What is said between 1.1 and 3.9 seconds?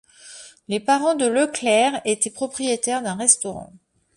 de Lööckler étais propriétaire d'un restaurant.